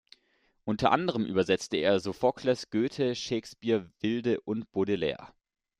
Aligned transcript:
Unter 0.63 0.91
anderem 0.91 1.25
übersetzte 1.25 1.77
er 1.77 1.99
Sophokles, 1.99 2.71
Goethe, 2.71 3.13
Shakespeare, 3.13 3.87
Wilde 3.99 4.39
und 4.41 4.71
Baudelaire. 4.71 5.31